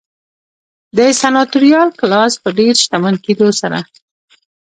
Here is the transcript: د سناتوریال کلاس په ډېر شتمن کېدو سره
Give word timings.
د 0.97 0.99
سناتوریال 1.21 1.89
کلاس 1.99 2.33
په 2.43 2.49
ډېر 2.59 2.73
شتمن 2.83 3.15
کېدو 3.25 3.47
سره 3.61 3.79